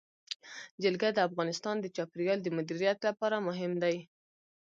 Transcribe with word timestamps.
جلګه 0.83 1.09
د 1.13 1.19
افغانستان 1.29 1.75
د 1.81 1.85
چاپیریال 1.95 2.39
د 2.43 2.47
مدیریت 2.57 2.99
لپاره 3.07 3.43
مهم 3.47 3.71
دي. 3.83 3.97